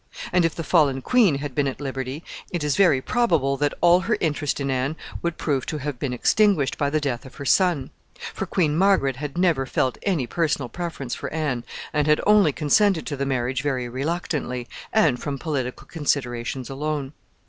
And 0.33 0.45
if 0.45 0.55
the 0.55 0.63
fallen 0.63 1.03
queen 1.03 1.35
had 1.35 1.53
been 1.53 1.67
at 1.67 1.79
liberty, 1.79 2.23
it 2.51 2.63
is 2.63 2.75
very 2.75 3.03
probable 3.03 3.55
that 3.57 3.75
all 3.81 3.99
her 3.99 4.17
interest 4.19 4.59
in 4.59 4.71
Anne 4.71 4.95
would 5.21 5.37
prove 5.37 5.67
to 5.67 5.77
have 5.77 5.99
been 5.99 6.11
extinguished 6.11 6.75
by 6.75 6.89
the 6.89 6.99
death 6.99 7.23
of 7.23 7.35
her 7.35 7.45
son; 7.45 7.91
for 8.33 8.47
Queen 8.47 8.75
Margaret 8.75 9.17
had 9.17 9.37
never 9.37 9.67
felt 9.67 9.99
any 10.01 10.25
personal 10.25 10.69
preference 10.69 11.13
for 11.13 11.31
Anne, 11.31 11.63
and 11.93 12.07
had 12.07 12.19
only 12.25 12.51
consented 12.51 13.05
to 13.05 13.15
the 13.15 13.27
marriage 13.27 13.61
very 13.61 13.87
reluctantly, 13.87 14.67
and 14.91 15.21
from 15.21 15.37
political 15.37 15.85
considerations 15.85 16.67
alone. 16.67 17.13